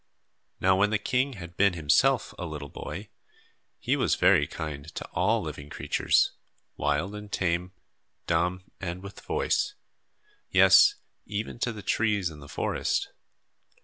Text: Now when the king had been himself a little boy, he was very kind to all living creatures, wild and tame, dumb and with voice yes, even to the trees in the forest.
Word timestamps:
Now 0.59 0.77
when 0.79 0.89
the 0.89 0.97
king 0.97 1.33
had 1.33 1.55
been 1.55 1.73
himself 1.73 2.33
a 2.39 2.45
little 2.47 2.69
boy, 2.69 3.09
he 3.77 3.95
was 3.95 4.15
very 4.15 4.47
kind 4.47 4.87
to 4.95 5.05
all 5.09 5.43
living 5.43 5.69
creatures, 5.69 6.31
wild 6.75 7.13
and 7.13 7.31
tame, 7.31 7.73
dumb 8.25 8.63
and 8.79 9.03
with 9.03 9.19
voice 9.19 9.75
yes, 10.49 10.95
even 11.27 11.59
to 11.59 11.71
the 11.71 11.83
trees 11.83 12.31
in 12.31 12.39
the 12.39 12.49
forest. 12.49 13.09